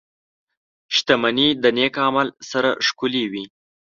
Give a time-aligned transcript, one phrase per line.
[0.95, 3.45] •شتمني د نېک عمل سره ښکلې وي.